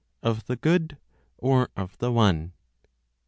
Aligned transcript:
Of 0.23 0.47
the 0.47 0.55
Good, 0.55 0.97
or 1.37 1.69
of 1.77 1.95
the 1.99 2.11
One. 2.11 2.53